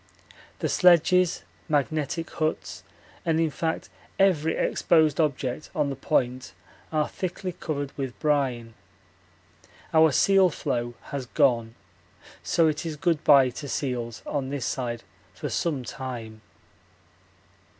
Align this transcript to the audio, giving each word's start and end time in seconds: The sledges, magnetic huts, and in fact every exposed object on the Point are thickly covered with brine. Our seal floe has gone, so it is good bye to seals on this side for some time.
The 0.57 0.67
sledges, 0.67 1.43
magnetic 1.69 2.27
huts, 2.31 2.81
and 3.23 3.39
in 3.39 3.51
fact 3.51 3.87
every 4.17 4.55
exposed 4.55 5.21
object 5.21 5.69
on 5.75 5.91
the 5.91 5.95
Point 5.95 6.53
are 6.91 7.07
thickly 7.07 7.51
covered 7.51 7.95
with 7.95 8.17
brine. 8.19 8.73
Our 9.93 10.11
seal 10.11 10.49
floe 10.49 10.95
has 11.11 11.27
gone, 11.27 11.75
so 12.41 12.67
it 12.67 12.83
is 12.83 12.95
good 12.95 13.23
bye 13.23 13.49
to 13.49 13.69
seals 13.69 14.23
on 14.25 14.49
this 14.49 14.65
side 14.65 15.03
for 15.35 15.49
some 15.49 15.83
time. 15.83 16.41